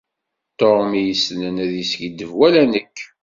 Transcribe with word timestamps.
Tom 0.59 0.87
i 0.99 1.01
yessnen 1.07 1.55
ad 1.63 1.71
yeskiddeb 1.77 2.31
wala 2.37 2.63
nekk. 2.71 2.97